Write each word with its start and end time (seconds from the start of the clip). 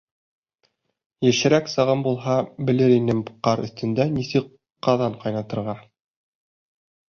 Йәшерәк 1.27 1.69
сағым 1.73 2.01
булһа, 2.07 2.37
белер 2.71 2.95
инем 2.95 3.21
ҡар 3.49 3.63
өҫтөндә 3.67 4.09
нисек 4.17 4.51
ҡаҙан 4.89 5.21
ҡайнатырға. 5.23 5.79